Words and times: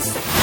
Podcast. 0.00 0.39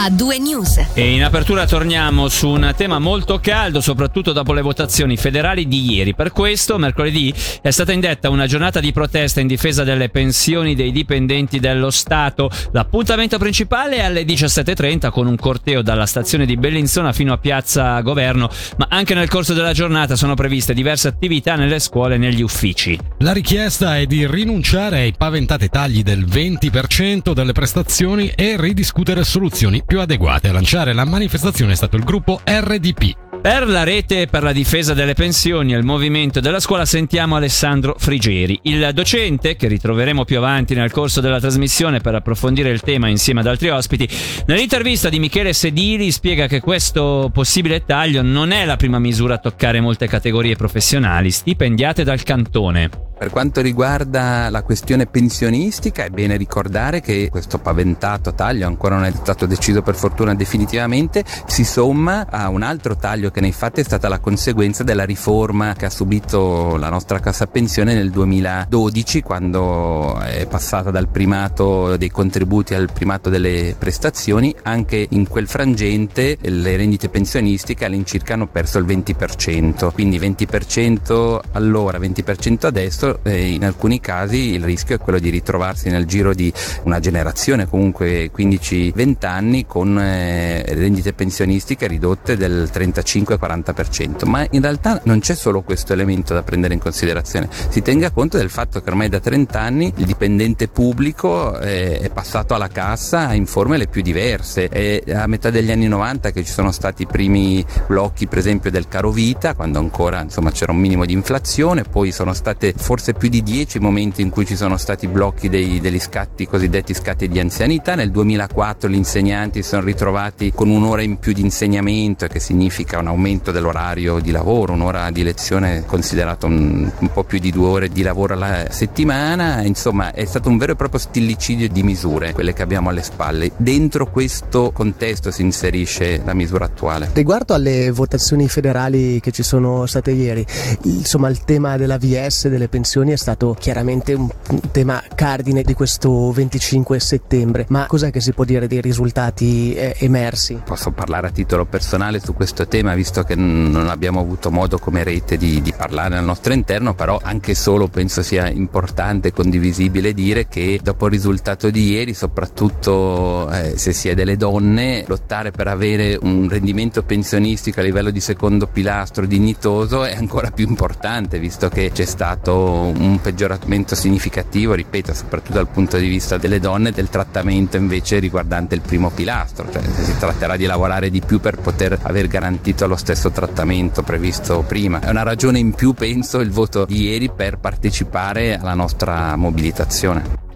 A 0.00 0.10
due 0.10 0.38
news. 0.38 0.80
E 0.94 1.12
in 1.12 1.24
apertura 1.24 1.66
torniamo 1.66 2.28
su 2.28 2.48
un 2.50 2.72
tema 2.76 3.00
molto 3.00 3.40
caldo, 3.40 3.80
soprattutto 3.80 4.32
dopo 4.32 4.52
le 4.52 4.62
votazioni 4.62 5.16
federali 5.16 5.66
di 5.66 5.92
ieri. 5.92 6.14
Per 6.14 6.30
questo, 6.30 6.78
mercoledì 6.78 7.34
è 7.60 7.70
stata 7.70 7.90
indetta 7.90 8.30
una 8.30 8.46
giornata 8.46 8.78
di 8.78 8.92
protesta 8.92 9.40
in 9.40 9.48
difesa 9.48 9.82
delle 9.82 10.08
pensioni 10.08 10.76
dei 10.76 10.92
dipendenti 10.92 11.58
dello 11.58 11.90
Stato. 11.90 12.48
L'appuntamento 12.70 13.38
principale 13.38 13.96
è 13.96 14.02
alle 14.02 14.22
17.30 14.22 15.10
con 15.10 15.26
un 15.26 15.34
corteo 15.34 15.82
dalla 15.82 16.06
stazione 16.06 16.46
di 16.46 16.56
Bellinzona 16.56 17.12
fino 17.12 17.32
a 17.32 17.38
Piazza 17.38 18.00
Governo, 18.00 18.48
ma 18.76 18.86
anche 18.88 19.14
nel 19.14 19.28
corso 19.28 19.52
della 19.52 19.72
giornata 19.72 20.14
sono 20.14 20.34
previste 20.34 20.74
diverse 20.74 21.08
attività 21.08 21.56
nelle 21.56 21.80
scuole 21.80 22.14
e 22.14 22.18
negli 22.18 22.42
uffici. 22.42 22.96
La 23.18 23.32
richiesta 23.32 23.98
è 23.98 24.06
di 24.06 24.28
rinunciare 24.28 25.00
ai 25.00 25.14
paventati 25.16 25.68
tagli 25.68 26.04
del 26.04 26.24
20% 26.24 27.32
delle 27.32 27.52
prestazioni 27.52 28.28
e 28.36 28.54
ridiscutere 28.56 29.24
soluzioni 29.24 29.86
più 29.88 30.00
adeguate. 30.00 30.48
A 30.48 30.52
lanciare 30.52 30.92
la 30.92 31.06
manifestazione 31.06 31.72
è 31.72 31.74
stato 31.74 31.96
il 31.96 32.04
gruppo 32.04 32.42
RDP. 32.44 33.16
Per 33.40 33.68
la 33.68 33.84
rete 33.84 34.26
per 34.26 34.42
la 34.42 34.52
difesa 34.52 34.92
delle 34.92 35.14
pensioni 35.14 35.72
e 35.72 35.78
il 35.78 35.84
movimento 35.84 36.40
della 36.40 36.60
scuola 36.60 36.84
sentiamo 36.84 37.36
Alessandro 37.36 37.94
Frigeri, 37.96 38.58
il 38.64 38.90
docente 38.92 39.56
che 39.56 39.68
ritroveremo 39.68 40.24
più 40.24 40.38
avanti 40.38 40.74
nel 40.74 40.90
corso 40.90 41.20
della 41.20 41.40
trasmissione 41.40 42.00
per 42.00 42.16
approfondire 42.16 42.70
il 42.70 42.82
tema 42.82 43.08
insieme 43.08 43.40
ad 43.40 43.46
altri 43.46 43.70
ospiti. 43.70 44.08
Nell'intervista 44.46 45.08
di 45.08 45.20
Michele 45.20 45.52
Sedili 45.52 46.10
spiega 46.10 46.46
che 46.48 46.60
questo 46.60 47.30
possibile 47.32 47.84
taglio 47.84 48.22
non 48.22 48.50
è 48.50 48.66
la 48.66 48.76
prima 48.76 48.98
misura 48.98 49.34
a 49.34 49.38
toccare 49.38 49.80
molte 49.80 50.06
categorie 50.08 50.56
professionali 50.56 51.30
stipendiate 51.30 52.04
dal 52.04 52.22
cantone. 52.24 53.07
Per 53.18 53.30
quanto 53.30 53.60
riguarda 53.60 54.48
la 54.48 54.62
questione 54.62 55.06
pensionistica 55.06 56.04
è 56.04 56.08
bene 56.08 56.36
ricordare 56.36 57.00
che 57.00 57.28
questo 57.32 57.58
paventato 57.58 58.32
taglio 58.32 58.68
ancora 58.68 58.94
non 58.94 59.06
è 59.06 59.10
stato 59.10 59.44
deciso 59.44 59.82
per 59.82 59.96
fortuna 59.96 60.36
definitivamente, 60.36 61.24
si 61.46 61.64
somma 61.64 62.28
a 62.30 62.48
un 62.48 62.62
altro 62.62 62.94
taglio 62.94 63.32
che 63.32 63.40
nei 63.40 63.50
fatti 63.50 63.80
è 63.80 63.84
stata 63.84 64.08
la 64.08 64.20
conseguenza 64.20 64.84
della 64.84 65.02
riforma 65.02 65.74
che 65.74 65.86
ha 65.86 65.90
subito 65.90 66.76
la 66.76 66.90
nostra 66.90 67.18
cassa 67.18 67.48
pensione 67.48 67.92
nel 67.92 68.10
2012 68.10 69.22
quando 69.22 70.16
è 70.20 70.46
passata 70.46 70.92
dal 70.92 71.08
primato 71.08 71.96
dei 71.96 72.12
contributi 72.12 72.74
al 72.74 72.88
primato 72.92 73.28
delle 73.30 73.74
prestazioni, 73.76 74.54
anche 74.62 75.04
in 75.10 75.26
quel 75.26 75.48
frangente 75.48 76.38
le 76.40 76.76
rendite 76.76 77.08
pensionistiche 77.08 77.84
all'incirca 77.84 78.34
hanno 78.34 78.46
perso 78.46 78.78
il 78.78 78.86
20%, 78.86 79.92
quindi 79.92 80.20
20% 80.20 81.40
allora, 81.50 81.98
20% 81.98 82.66
adesso 82.66 83.07
eh, 83.22 83.52
in 83.52 83.64
alcuni 83.64 84.00
casi 84.00 84.52
il 84.52 84.64
rischio 84.64 84.96
è 84.96 84.98
quello 84.98 85.18
di 85.18 85.30
ritrovarsi 85.30 85.90
nel 85.90 86.06
giro 86.06 86.34
di 86.34 86.52
una 86.84 87.00
generazione, 87.00 87.68
comunque 87.68 88.30
15-20 88.34 89.26
anni, 89.26 89.66
con 89.66 89.98
eh, 89.98 90.62
rendite 90.74 91.12
pensionistiche 91.12 91.86
ridotte 91.86 92.36
del 92.36 92.70
35-40%. 92.72 94.26
Ma 94.26 94.46
in 94.50 94.60
realtà 94.60 95.00
non 95.04 95.20
c'è 95.20 95.34
solo 95.34 95.62
questo 95.62 95.92
elemento 95.92 96.34
da 96.34 96.42
prendere 96.42 96.74
in 96.74 96.80
considerazione, 96.80 97.48
si 97.68 97.82
tenga 97.82 98.10
conto 98.10 98.36
del 98.36 98.50
fatto 98.50 98.80
che 98.80 98.90
ormai 98.90 99.08
da 99.08 99.20
30 99.20 99.60
anni 99.60 99.92
il 99.96 100.04
dipendente 100.04 100.68
pubblico 100.68 101.58
eh, 101.60 101.98
è 101.98 102.10
passato 102.10 102.54
alla 102.54 102.68
cassa 102.68 103.32
in 103.32 103.46
forme 103.46 103.76
le 103.76 103.86
più 103.86 104.02
diverse. 104.02 104.68
È 104.68 105.02
a 105.12 105.26
metà 105.26 105.50
degli 105.50 105.70
anni 105.70 105.88
90 105.88 106.30
che 106.30 106.44
ci 106.44 106.52
sono 106.52 106.72
stati 106.72 107.02
i 107.02 107.06
primi 107.06 107.64
blocchi, 107.86 108.26
per 108.26 108.38
esempio, 108.38 108.70
del 108.70 108.88
caro 108.88 109.10
vita, 109.10 109.54
quando 109.54 109.78
ancora 109.78 110.20
insomma, 110.20 110.50
c'era 110.50 110.72
un 110.72 110.78
minimo 110.78 111.04
di 111.04 111.12
inflazione, 111.12 111.82
poi 111.82 112.12
sono 112.12 112.32
state 112.32 112.74
forse 112.76 112.97
forse 112.98 113.14
più 113.14 113.28
di 113.28 113.44
dieci 113.44 113.78
momenti 113.78 114.22
in 114.22 114.28
cui 114.28 114.44
ci 114.44 114.56
sono 114.56 114.76
stati 114.76 115.06
blocchi 115.06 115.48
dei, 115.48 115.78
degli 115.80 116.00
scatti, 116.00 116.48
cosiddetti 116.48 116.92
scatti 116.94 117.28
di 117.28 117.38
anzianità. 117.38 117.94
Nel 117.94 118.10
2004 118.10 118.90
gli 118.90 118.96
insegnanti 118.96 119.62
si 119.62 119.68
sono 119.68 119.82
ritrovati 119.82 120.50
con 120.52 120.68
un'ora 120.68 121.02
in 121.02 121.18
più 121.18 121.32
di 121.32 121.40
insegnamento, 121.40 122.26
che 122.26 122.40
significa 122.40 122.98
un 122.98 123.06
aumento 123.06 123.52
dell'orario 123.52 124.18
di 124.18 124.32
lavoro, 124.32 124.72
un'ora 124.72 125.12
di 125.12 125.22
lezione 125.22 125.84
considerato 125.86 126.46
un, 126.46 126.90
un 126.98 127.12
po' 127.12 127.22
più 127.22 127.38
di 127.38 127.52
due 127.52 127.68
ore 127.68 127.88
di 127.88 128.02
lavoro 128.02 128.34
alla 128.34 128.66
settimana. 128.68 129.62
Insomma, 129.62 130.12
è 130.12 130.24
stato 130.24 130.48
un 130.48 130.58
vero 130.58 130.72
e 130.72 130.74
proprio 130.74 130.98
stillicidio 130.98 131.68
di 131.68 131.84
misure, 131.84 132.32
quelle 132.32 132.52
che 132.52 132.62
abbiamo 132.62 132.88
alle 132.88 133.04
spalle. 133.04 133.52
Dentro 133.56 134.10
questo 134.10 134.72
contesto 134.72 135.30
si 135.30 135.42
inserisce 135.42 136.20
la 136.24 136.34
misura 136.34 136.64
attuale. 136.64 137.10
Riguardo 137.12 137.54
alle 137.54 137.92
votazioni 137.92 138.48
federali 138.48 139.20
che 139.20 139.30
ci 139.30 139.44
sono 139.44 139.86
state 139.86 140.10
ieri, 140.10 140.44
insomma 140.82 141.28
il 141.28 141.44
tema 141.44 141.76
della 141.76 141.96
VS, 141.96 142.48
delle 142.48 142.66
pensioni 142.66 142.86
pensioni 142.88 143.12
è 143.12 143.16
stato 143.16 143.54
chiaramente 143.58 144.14
un 144.14 144.30
tema 144.70 145.02
cardine 145.14 145.60
di 145.60 145.74
questo 145.74 146.32
25 146.32 146.98
settembre, 146.98 147.66
ma 147.68 147.84
cos'è 147.86 148.10
che 148.10 148.20
si 148.20 148.32
può 148.32 148.44
dire 148.44 148.66
dei 148.66 148.80
risultati 148.80 149.74
eh, 149.74 149.94
emersi? 149.98 150.62
Posso 150.64 150.90
parlare 150.92 151.26
a 151.26 151.30
titolo 151.30 151.66
personale 151.66 152.18
su 152.18 152.32
questo 152.32 152.66
tema, 152.66 152.94
visto 152.94 153.24
che 153.24 153.34
non 153.34 153.90
abbiamo 153.90 154.20
avuto 154.20 154.50
modo 154.50 154.78
come 154.78 155.04
rete 155.04 155.36
di, 155.36 155.60
di 155.60 155.74
parlare 155.76 156.16
al 156.16 156.24
nostro 156.24 156.54
interno, 156.54 156.94
però 156.94 157.20
anche 157.22 157.54
solo 157.54 157.88
penso 157.88 158.22
sia 158.22 158.48
importante 158.48 159.28
e 159.28 159.32
condivisibile 159.34 160.14
dire 160.14 160.48
che 160.48 160.80
dopo 160.82 161.04
il 161.06 161.12
risultato 161.12 161.68
di 161.68 161.90
ieri, 161.90 162.14
soprattutto 162.14 163.50
eh, 163.50 163.76
se 163.76 163.92
si 163.92 164.08
è 164.08 164.14
delle 164.14 164.38
donne, 164.38 165.04
lottare 165.06 165.50
per 165.50 165.68
avere 165.68 166.18
un 166.18 166.48
rendimento 166.48 167.02
pensionistico 167.02 167.80
a 167.80 167.82
livello 167.82 168.08
di 168.08 168.20
secondo 168.20 168.66
pilastro 168.66 169.26
dignitoso 169.26 170.04
è 170.04 170.16
ancora 170.16 170.50
più 170.50 170.66
importante, 170.66 171.38
visto 171.38 171.68
che 171.68 171.90
c'è 171.92 172.06
stato 172.06 172.76
un 172.80 173.20
peggioramento 173.20 173.94
significativo, 173.94 174.74
ripeto, 174.74 175.14
soprattutto 175.14 175.54
dal 175.54 175.68
punto 175.68 175.96
di 175.96 176.08
vista 176.08 176.36
delle 176.38 176.60
donne, 176.60 176.90
del 176.90 177.08
trattamento 177.08 177.76
invece 177.76 178.18
riguardante 178.18 178.74
il 178.74 178.80
primo 178.80 179.10
pilastro, 179.10 179.70
cioè 179.70 179.82
si 179.82 180.16
tratterà 180.18 180.56
di 180.56 180.66
lavorare 180.66 181.10
di 181.10 181.20
più 181.20 181.40
per 181.40 181.58
poter 181.58 181.98
aver 182.02 182.26
garantito 182.28 182.86
lo 182.86 182.96
stesso 182.96 183.30
trattamento 183.30 184.02
previsto 184.02 184.64
prima. 184.66 185.00
È 185.00 185.10
una 185.10 185.22
ragione 185.22 185.58
in 185.58 185.72
più, 185.72 185.92
penso, 185.92 186.40
il 186.40 186.50
voto 186.50 186.84
di 186.84 187.02
ieri 187.02 187.30
per 187.30 187.58
partecipare 187.58 188.56
alla 188.56 188.74
nostra 188.74 189.36
mobilitazione. 189.36 190.47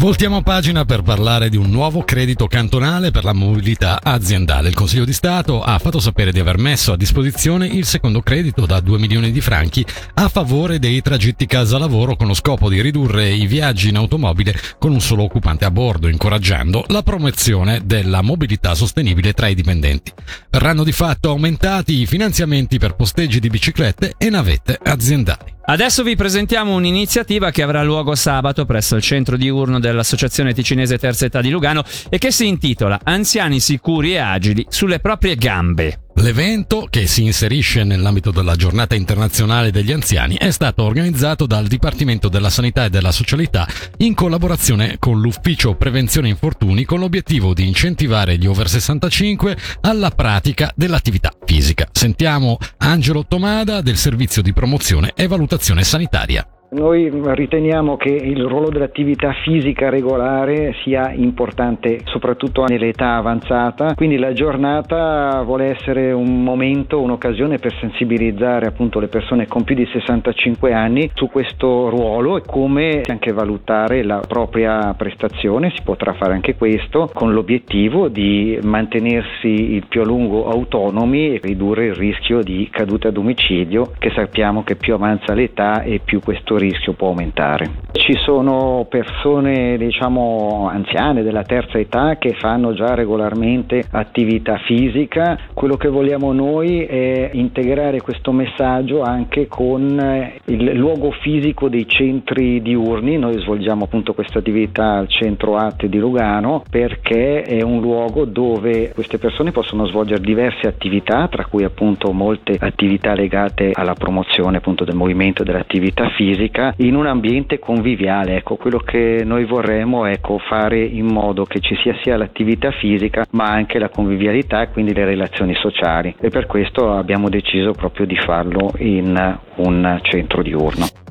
Voltiamo 0.00 0.40
pagina 0.40 0.86
per 0.86 1.02
parlare 1.02 1.50
di 1.50 1.58
un 1.58 1.68
nuovo 1.68 2.02
credito 2.04 2.46
cantonale 2.46 3.10
per 3.10 3.22
la 3.22 3.34
mobilità 3.34 4.00
aziendale. 4.02 4.68
Il 4.70 4.74
Consiglio 4.74 5.04
di 5.04 5.12
Stato 5.12 5.60
ha 5.62 5.78
fatto 5.78 6.00
sapere 6.00 6.32
di 6.32 6.40
aver 6.40 6.56
messo 6.56 6.92
a 6.92 6.96
disposizione 6.96 7.66
il 7.66 7.84
secondo 7.84 8.22
credito 8.22 8.64
da 8.64 8.80
2 8.80 8.98
milioni 8.98 9.30
di 9.30 9.42
franchi 9.42 9.84
a 10.14 10.30
favore 10.30 10.78
dei 10.78 11.02
tragitti 11.02 11.44
casa 11.44 11.76
lavoro 11.76 12.16
con 12.16 12.28
lo 12.28 12.32
scopo 12.32 12.70
di 12.70 12.80
ridurre 12.80 13.28
i 13.28 13.44
viaggi 13.44 13.90
in 13.90 13.96
automobile 13.96 14.58
con 14.78 14.90
un 14.90 15.02
solo 15.02 15.24
occupante 15.24 15.66
a 15.66 15.70
bordo, 15.70 16.08
incoraggiando 16.08 16.86
la 16.88 17.02
promozione 17.02 17.82
della 17.84 18.22
mobilità 18.22 18.74
sostenibile 18.74 19.34
tra 19.34 19.48
i 19.48 19.54
dipendenti. 19.54 20.14
Verranno 20.48 20.82
di 20.82 20.92
fatto 20.92 21.28
aumentati 21.28 22.00
i 22.00 22.06
finanziamenti 22.06 22.78
per 22.78 22.96
posteggi 22.96 23.38
di 23.38 23.50
biciclette 23.50 24.14
e 24.16 24.30
navette 24.30 24.78
aziendali. 24.82 25.58
Adesso 25.70 26.02
vi 26.02 26.16
presentiamo 26.16 26.74
un'iniziativa 26.74 27.52
che 27.52 27.62
avrà 27.62 27.84
luogo 27.84 28.16
sabato 28.16 28.64
presso 28.64 28.96
il 28.96 29.02
centro 29.02 29.36
diurno 29.36 29.78
dell'Associazione 29.90 30.54
Ticinese 30.54 30.98
Terza 30.98 31.26
Età 31.26 31.40
di 31.40 31.50
Lugano 31.50 31.84
e 32.08 32.18
che 32.18 32.30
si 32.30 32.46
intitola 32.46 33.00
Anziani 33.02 33.60
sicuri 33.60 34.12
e 34.12 34.18
agili 34.18 34.66
sulle 34.68 35.00
proprie 35.00 35.36
gambe. 35.36 36.00
L'evento, 36.14 36.86
che 36.90 37.06
si 37.06 37.24
inserisce 37.24 37.82
nell'ambito 37.82 38.30
della 38.30 38.54
giornata 38.54 38.94
internazionale 38.94 39.70
degli 39.70 39.90
anziani, 39.90 40.36
è 40.36 40.50
stato 40.50 40.82
organizzato 40.82 41.46
dal 41.46 41.66
Dipartimento 41.66 42.28
della 42.28 42.50
Sanità 42.50 42.84
e 42.84 42.90
della 42.90 43.12
Socialità 43.12 43.66
in 43.98 44.14
collaborazione 44.14 44.96
con 44.98 45.20
l'Ufficio 45.20 45.76
Prevenzione 45.76 46.28
Infortuni 46.28 46.84
con 46.84 46.98
l'obiettivo 46.98 47.54
di 47.54 47.66
incentivare 47.66 48.36
gli 48.36 48.46
over 48.46 48.68
65 48.68 49.56
alla 49.80 50.10
pratica 50.10 50.70
dell'attività 50.74 51.32
fisica. 51.42 51.88
Sentiamo 51.90 52.58
Angelo 52.78 53.24
Tomada 53.26 53.80
del 53.80 53.96
Servizio 53.96 54.42
di 54.42 54.52
Promozione 54.52 55.12
e 55.14 55.26
Valutazione 55.26 55.84
Sanitaria. 55.84 56.46
Noi 56.72 57.10
riteniamo 57.12 57.96
che 57.96 58.10
il 58.10 58.44
ruolo 58.44 58.68
dell'attività 58.68 59.32
fisica 59.42 59.88
regolare 59.88 60.72
sia 60.84 61.10
importante 61.10 62.02
soprattutto 62.04 62.64
nell'età 62.64 63.16
avanzata, 63.16 63.94
quindi 63.96 64.18
la 64.18 64.32
giornata 64.32 65.42
vuole 65.42 65.70
essere 65.70 66.12
un 66.12 66.44
momento, 66.44 67.00
un'occasione 67.00 67.58
per 67.58 67.76
sensibilizzare 67.80 68.66
appunto 68.66 69.00
le 69.00 69.08
persone 69.08 69.48
con 69.48 69.64
più 69.64 69.74
di 69.74 69.84
65 69.84 70.72
anni 70.72 71.10
su 71.14 71.26
questo 71.26 71.88
ruolo 71.88 72.36
e 72.36 72.42
come 72.46 73.02
anche 73.04 73.32
valutare 73.32 74.04
la 74.04 74.20
propria 74.20 74.94
prestazione, 74.94 75.72
si 75.74 75.82
potrà 75.82 76.12
fare 76.12 76.34
anche 76.34 76.54
questo 76.54 77.10
con 77.12 77.32
l'obiettivo 77.32 78.06
di 78.06 78.56
mantenersi 78.62 79.74
il 79.74 79.86
più 79.88 80.02
a 80.02 80.04
lungo 80.04 80.48
autonomi 80.48 81.34
e 81.34 81.40
ridurre 81.42 81.86
il 81.86 81.94
rischio 81.94 82.44
di 82.44 82.68
cadute 82.70 83.08
a 83.08 83.10
domicilio 83.10 83.90
che 83.98 84.12
sappiamo 84.14 84.62
che 84.62 84.76
più 84.76 84.94
avanza 84.94 85.34
l'età 85.34 85.82
e 85.82 85.98
più 85.98 86.20
questo 86.20 86.58
rischio 86.60 86.92
può 86.92 87.08
aumentare. 87.08 87.88
Ci 87.92 88.14
sono 88.24 88.86
persone 88.88 89.76
diciamo 89.76 90.68
anziane 90.70 91.22
della 91.22 91.42
terza 91.42 91.78
età 91.78 92.16
che 92.18 92.34
fanno 92.38 92.72
già 92.72 92.94
regolarmente 92.94 93.82
attività 93.90 94.58
fisica, 94.58 95.38
quello 95.54 95.76
che 95.76 95.88
vogliamo 95.88 96.32
noi 96.32 96.84
è 96.84 97.30
integrare 97.32 98.00
questo 98.00 98.32
messaggio 98.32 99.02
anche 99.02 99.48
con 99.48 100.32
il 100.44 100.72
luogo 100.76 101.10
fisico 101.10 101.68
dei 101.68 101.88
centri 101.88 102.62
diurni, 102.62 103.18
noi 103.18 103.40
svolgiamo 103.40 103.84
appunto 103.84 104.14
questa 104.14 104.38
attività 104.38 104.98
al 104.98 105.08
centro 105.08 105.56
Arte 105.56 105.88
di 105.88 105.98
Lugano 105.98 106.62
perché 106.68 107.42
è 107.42 107.62
un 107.62 107.80
luogo 107.80 108.24
dove 108.24 108.92
queste 108.92 109.18
persone 109.18 109.50
possono 109.50 109.86
svolgere 109.86 110.20
diverse 110.20 110.66
attività, 110.66 111.26
tra 111.28 111.44
cui 111.44 111.64
appunto 111.64 112.12
molte 112.12 112.56
attività 112.58 113.14
legate 113.14 113.70
alla 113.72 113.94
promozione 113.94 114.58
appunto 114.58 114.84
del 114.84 114.94
movimento 114.94 115.42
e 115.42 115.44
dell'attività 115.44 116.08
fisica 116.10 116.49
in 116.78 116.94
un 116.94 117.06
ambiente 117.06 117.58
conviviale. 117.58 118.36
Ecco, 118.36 118.56
quello 118.56 118.78
che 118.78 119.22
noi 119.24 119.44
vorremmo 119.44 120.06
è 120.06 120.12
ecco, 120.12 120.38
fare 120.38 120.82
in 120.82 121.06
modo 121.06 121.44
che 121.44 121.60
ci 121.60 121.74
sia 121.76 121.96
sia 122.02 122.16
l'attività 122.16 122.70
fisica 122.70 123.26
ma 123.32 123.44
anche 123.44 123.78
la 123.78 123.88
convivialità 123.88 124.62
e 124.62 124.70
quindi 124.70 124.92
le 124.92 125.04
relazioni 125.04 125.54
sociali 125.54 126.14
e 126.20 126.28
per 126.28 126.46
questo 126.46 126.92
abbiamo 126.92 127.28
deciso 127.28 127.72
proprio 127.72 128.06
di 128.06 128.16
farlo 128.16 128.72
in 128.78 129.38
un 129.56 129.98
centro 130.02 130.42
diurno. 130.42 131.09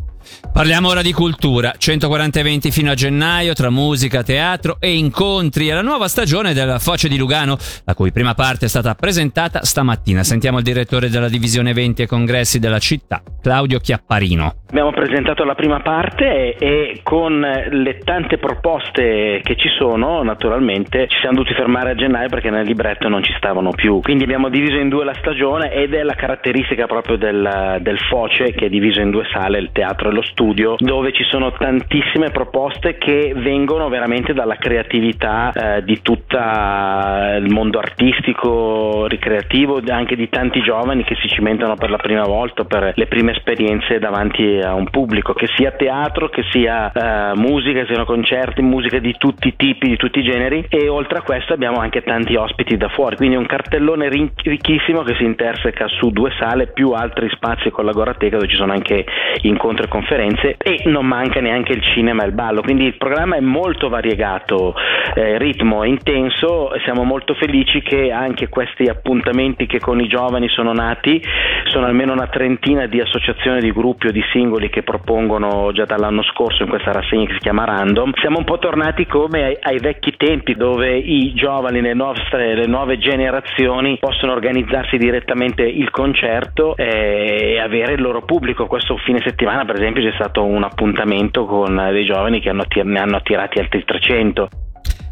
Parliamo 0.52 0.90
ora 0.90 1.02
di 1.02 1.14
cultura. 1.14 1.74
140 1.78 2.40
eventi 2.40 2.72
fino 2.72 2.92
a 2.92 2.94
gennaio 2.94 3.54
tra 3.54 3.70
musica, 3.70 4.24
teatro 4.24 4.78
e 4.80 4.96
incontri. 4.96 5.68
È 5.68 5.74
la 5.74 5.82
nuova 5.82 6.08
stagione 6.08 6.54
della 6.54 6.80
Foce 6.80 7.08
di 7.08 7.18
Lugano, 7.18 7.58
la 7.86 7.94
cui 7.94 8.12
prima 8.12 8.34
parte 8.34 8.66
è 8.66 8.70
stata 8.70 8.96
presentata 8.96 9.64
stamattina. 9.64 10.24
Sentiamo 10.24 10.58
il 10.58 10.64
direttore 10.64 11.10
della 11.10 11.30
divisione 11.30 11.70
eventi 11.70 12.02
e 12.02 12.08
congressi 12.08 12.60
della 12.60 12.80
città, 12.80 13.22
Claudio 13.42 13.80
Chiapparino. 13.80 14.54
Abbiamo 14.70 14.92
presentato 14.92 15.44
la 15.46 15.56
prima 15.56 15.80
parte 15.80 16.56
e, 16.56 17.00
con 17.04 17.40
le 17.40 17.98
tante 18.04 18.38
proposte 18.38 19.42
che 19.44 19.56
ci 19.56 19.68
sono, 19.78 20.22
naturalmente, 20.22 21.08
ci 21.08 21.18
siamo 21.20 21.38
dovuti 21.38 21.56
fermare 21.56 21.92
a 21.92 21.96
gennaio 21.96 22.30
perché 22.30 22.52
nel 22.52 22.66
libretto 22.66 23.08
non 23.08 23.24
ci 23.24 23.34
stavano 23.38 23.72
più. 23.72 24.00
Quindi 24.02 24.26
abbiamo 24.26 24.50
diviso 24.50 24.78
in 24.78 24.90
due 24.90 25.06
la 25.06 25.16
stagione 25.16 25.72
ed 25.72 25.94
è 25.94 26.04
la 26.04 26.14
caratteristica 26.14 26.86
proprio 26.86 27.18
del, 27.18 27.78
del 27.82 27.98
Foce 28.10 28.52
che 28.52 28.66
è 28.66 28.70
diviso 28.70 29.00
in 29.00 29.10
due 29.10 29.26
sale, 29.32 29.58
il 29.58 29.70
teatro 29.72 30.10
e 30.10 30.12
lo 30.12 30.19
studio 30.22 30.76
dove 30.78 31.12
ci 31.14 31.24
sono 31.24 31.52
tantissime 31.52 32.32
proposte 32.32 32.98
che 32.98 33.34
vengono 33.36 33.90
veramente 33.90 34.34
dalla 34.34 34.56
creatività 34.56 35.52
eh, 35.52 35.84
di 35.84 36.02
tutto 36.02 36.38
il 36.38 37.48
mondo 37.50 37.80
artistico, 37.80 39.08
ricreativo, 39.08 39.82
anche 39.90 40.16
di 40.16 40.30
tanti 40.30 40.62
giovani 40.62 41.04
che 41.04 41.16
si 41.16 41.28
cimentano 41.28 41.76
per 41.76 41.90
la 41.90 41.98
prima 41.98 42.24
volta, 42.24 42.66
per 42.66 42.94
le 42.96 43.08
prime 43.08 43.32
esperienze 43.32 44.00
davanti 44.00 44.60
a 44.60 44.74
un 44.74 44.90
pubblico, 44.90 45.34
che 45.34 45.48
sia 45.56 45.72
teatro, 45.72 46.30
che 46.30 46.44
sia 46.52 46.92
eh, 46.92 47.36
musica, 47.36 47.82
che 47.82 47.88
siano 47.88 48.06
concerti, 48.06 48.62
musica 48.62 49.00
di 49.00 49.16
tutti 49.18 49.48
i 49.48 49.56
tipi, 49.56 49.90
di 49.90 49.98
tutti 49.98 50.20
i 50.20 50.24
generi. 50.24 50.66
E 50.70 50.88
oltre 50.88 51.20
a 51.20 51.22
questo 51.22 51.54
abbiamo 51.54 51.80
anche 51.80 52.02
tanti 52.02 52.36
ospiti 52.36 52.78
da 52.78 52.90
fuori, 52.90 53.16
quindi 53.16 53.36
un 53.36 53.46
cartellone 53.46 54.10
ricchissimo 54.10 55.02
che 55.04 55.16
si 55.16 55.24
interseca 55.24 55.88
su 55.88 56.10
due 56.12 56.32
sale 56.40 56.68
più 56.68 56.92
altri 56.92 57.30
spazi 57.30 57.70
con 57.70 57.86
la 57.86 57.92
Gorateca 57.92 58.38
dove 58.38 58.50
ci 58.50 58.56
sono 58.56 58.74
anche 58.74 59.06
incontri 59.42 59.86
e 59.86 59.88
conferenze 59.88 60.09
e 60.58 60.82
non 60.86 61.06
manca 61.06 61.40
neanche 61.40 61.74
il 61.74 61.82
cinema 61.82 62.24
e 62.24 62.28
il 62.28 62.34
ballo, 62.34 62.62
quindi 62.62 62.86
il 62.86 62.98
programma 62.98 63.36
è 63.36 63.42
molto 63.42 63.90
variegato, 63.90 64.74
eh, 65.14 65.38
ritmo 65.38 65.84
intenso, 65.84 66.72
siamo 66.84 67.04
molto 67.04 67.34
felici 67.36 67.82
che 67.82 68.12
anche 68.12 68.50
questi 68.50 68.84
appuntamenti 68.84 69.66
che 69.66 69.80
con 69.80 70.00
i 70.00 70.08
giovani 70.08 70.48
sono 70.50 70.74
nati, 70.74 71.22
sono 71.66 71.86
almeno 71.86 72.14
una 72.14 72.28
trentina 72.28 72.88
di 72.88 73.00
associazioni, 73.00 73.60
di 73.60 73.72
gruppi 73.72 74.08
o 74.08 74.12
di 74.12 74.24
singoli 74.32 74.70
che 74.70 74.84
propongono 74.84 75.72
già 75.74 75.86
dall'anno 75.86 76.24
scorso 76.24 76.64
in 76.64 76.70
questa 76.70 76.92
rassegna 76.92 77.26
che 77.26 77.34
si 77.34 77.40
chiama 77.40 77.66
Random, 77.66 78.14
siamo 78.16 78.40
un 78.40 78.46
po' 78.46 78.58
tornati 78.58 79.06
come 79.06 79.44
ai, 79.44 79.58
ai 79.60 79.80
vecchi 79.80 80.16
tempi 80.18 80.56
dove 80.56 80.96
i 80.98 81.34
giovani, 81.34 81.82
le, 81.82 81.94
nostre, 81.94 82.56
le 82.56 82.66
nuove 82.66 82.98
generazioni 82.98 83.98
possono 84.00 84.32
organizzarsi 84.32 84.98
direttamente 84.98 85.64
il 85.64 85.90
concerto 85.92 86.76
e 86.76 87.60
avere 87.60 87.94
il 87.94 88.02
loro 88.02 88.22
pubblico, 88.24 88.66
questo 88.66 88.98
fine 88.98 89.22
settimana 89.24 89.66
per 89.66 89.76
esempio 89.76 89.89
c'è 89.94 90.14
stato 90.14 90.44
un 90.44 90.64
appuntamento 90.64 91.46
con 91.46 91.76
dei 91.92 92.06
giovani 92.06 92.40
che 92.40 92.50
hanno, 92.50 92.66
ne 92.84 93.00
hanno 93.00 93.18
attirati 93.18 93.60
altri 93.60 93.84
300. 93.84 94.50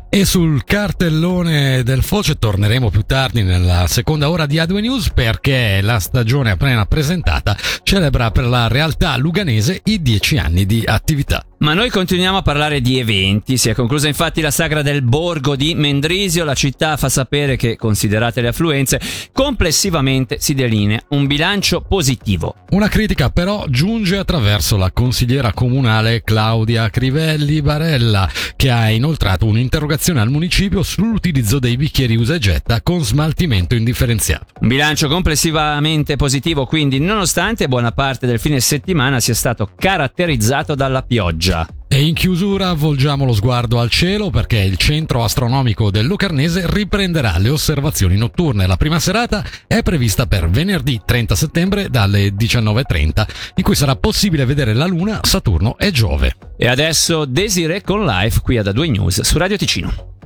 E 0.10 0.24
sul 0.24 0.64
cartellone 0.64 1.84
del 1.84 2.02
Foce 2.02 2.36
torneremo 2.36 2.90
più 2.90 3.02
tardi 3.02 3.44
nella 3.44 3.86
seconda 3.88 4.30
ora 4.30 4.46
di 4.46 4.56
A2 4.56 4.80
News 4.80 5.12
perché 5.12 5.80
la 5.82 6.00
stagione 6.00 6.52
appena 6.52 6.86
presentata 6.86 7.56
celebra 7.84 8.32
per 8.32 8.46
la 8.46 8.68
realtà 8.68 9.18
luganese 9.18 9.82
i 9.84 10.02
dieci 10.02 10.38
anni 10.38 10.66
di 10.66 10.82
attività. 10.86 11.44
Ma 11.60 11.74
noi 11.74 11.90
continuiamo 11.90 12.38
a 12.38 12.42
parlare 12.44 12.82
di 12.82 13.00
eventi. 13.00 13.58
Si 13.58 13.68
è 13.68 13.74
conclusa 13.74 14.08
infatti 14.08 14.42
la 14.42 14.52
sagra 14.52 14.84
del 14.84 15.02
borgo 15.02 15.56
di 15.56 15.74
Mendrisio. 15.74 16.44
La 16.44 16.54
città 16.54 16.98
fa 16.98 17.10
sapere 17.10 17.56
che, 17.56 17.76
considerate 17.76 18.42
le 18.42 18.50
affluenze, 18.50 19.02
complessivamente 19.32 20.38
si 20.40 20.54
delinea 20.54 21.02
un 21.10 21.26
bilancio 21.26 21.82
positivo. 21.82 22.54
Una 22.70 22.88
critica 22.90 23.32
però 23.32 23.66
giunge 23.70 24.18
attraverso 24.18 24.78
la 24.78 24.92
consigliera 24.92 25.52
comunale 25.52 26.22
Claudia 26.22 26.92
Crivelli 26.92 27.64
Barella, 27.64 28.30
che 28.56 28.70
ha 28.70 28.92
inoltrato 28.92 29.48
un'interrogazione 29.48 30.22
al 30.22 30.30
municipio 30.30 30.84
sull'utilizzo 30.84 31.58
dei 31.58 31.76
bicchieri 31.76 32.16
usa 32.16 32.36
e 32.36 32.40
getta 32.40 32.84
con 32.84 33.04
smaltimento 33.04 33.74
indifferenziato. 33.74 34.54
Un 34.60 34.68
bilancio 34.68 35.08
complessivamente 35.08 36.18
positivo, 36.18 36.68
quindi, 36.68 37.00
nonostante 37.00 37.68
buona 37.68 37.92
parte 37.92 38.28
del 38.28 38.40
fine 38.40 38.60
settimana 38.60 39.20
sia 39.20 39.34
stato 39.34 39.72
caratterizzato 39.76 40.76
dalla 40.76 41.02
pioggia 41.02 41.47
pioggia. 41.48 41.68
E 41.90 42.06
in 42.06 42.14
chiusura 42.14 42.74
volgiamo 42.74 43.24
lo 43.24 43.34
sguardo 43.34 43.80
al 43.80 43.90
cielo 43.90 44.30
perché 44.30 44.58
il 44.58 44.76
centro 44.76 45.24
astronomico 45.24 45.90
del 45.90 46.06
Lucarnese 46.06 46.66
riprenderà 46.68 47.38
le 47.38 47.50
osservazioni 47.50 48.18
notturne. 48.18 48.68
La 48.68 48.76
prima 48.76 49.00
serata 49.00 49.44
è 49.66 49.82
prevista 49.82 50.28
per 50.28 50.50
venerdì 50.50 51.02
30 51.04 51.36
settembre 51.36 51.90
dalle 51.90 52.30
19.30, 52.30 53.28
in 53.56 53.64
cui 53.64 53.76
sarà 53.76 53.96
possibile 53.96 54.46
vedere 54.46 54.74
la 54.74 54.86
Luna, 54.86 55.22
Saturno 55.24 55.78
e 55.78 55.92
Giove. 55.92 56.36
E 56.58 56.68
adesso 56.68 57.26
Desire 57.26 57.82
con 57.82 58.06
live 58.06 58.42
qui 58.44 58.58
ad 58.58 58.68
A2 58.68 58.90
News 58.90 59.22
su 59.22 59.38
Radio 59.38 59.58
Ticino. 59.58 60.17